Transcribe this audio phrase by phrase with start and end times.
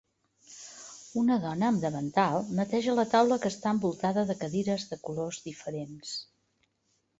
[1.23, 6.19] Una dona amb davantal neteja la taula que està envoltada de cadires de colors diferents.